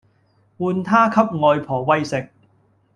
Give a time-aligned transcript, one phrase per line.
[0.57, 2.29] 換她給外婆餵食